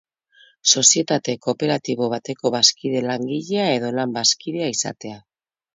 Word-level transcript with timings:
Sozietate 0.71 1.35
kooperatibo 1.43 2.09
bateko 2.15 2.53
bazkide 2.57 3.07
langilea 3.09 3.71
edo 3.79 3.95
lan-bazkidea 4.01 4.77
izatea. 4.79 5.25